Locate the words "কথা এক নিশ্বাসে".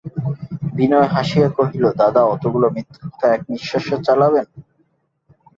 3.03-3.95